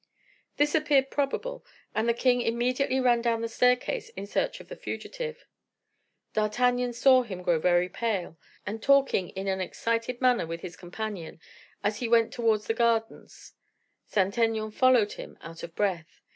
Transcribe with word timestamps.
This 0.57 0.73
appeared 0.73 1.11
probable, 1.11 1.63
and 1.93 2.09
the 2.09 2.15
king 2.15 2.41
immediately 2.41 2.99
ran 2.99 3.21
down 3.21 3.41
the 3.41 3.47
staircase 3.47 4.09
in 4.09 4.25
search 4.25 4.59
of 4.59 4.67
the 4.67 4.75
fugitive. 4.75 5.45
D'Artagnan 6.33 6.93
saw 6.93 7.21
him 7.21 7.43
grow 7.43 7.59
very 7.59 7.87
pale, 7.87 8.35
and 8.65 8.81
talking 8.81 9.29
in 9.29 9.47
an 9.47 9.61
excited 9.61 10.19
manner 10.19 10.47
with 10.47 10.61
his 10.61 10.75
companion, 10.75 11.39
as 11.83 11.97
he 11.99 12.09
went 12.09 12.33
towards 12.33 12.65
the 12.65 12.73
gardens; 12.73 13.53
Saint 14.07 14.39
Aignan 14.39 14.71
following 14.71 15.07
him, 15.09 15.37
out 15.43 15.61
of 15.61 15.75
breath. 15.75 16.19